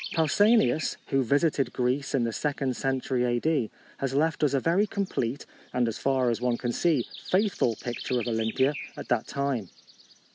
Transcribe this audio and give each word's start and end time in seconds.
Pau 0.15 0.25
sanias, 0.25 0.97
who 1.09 1.21
visited 1.23 1.73
Greece 1.73 2.15
in 2.15 2.23
tin 2.23 2.31
second 2.33 2.75
century 2.75 3.23
A.D., 3.37 3.69
has 3.99 4.15
left 4.15 4.43
us 4.43 4.55
a 4.55 4.59
very 4.59 4.87
complete, 4.87 5.45
and, 5.73 5.87
as 5.87 5.99
far 5.99 6.31
as 6.31 6.41
one 6.41 6.57
can 6.57 6.71
see, 6.71 7.05
faithful 7.29 7.75
picture 7.75 8.19
of 8.19 8.25
Olympia 8.25 8.73
at 8.97 9.09
that 9.09 9.27
time. 9.27 9.69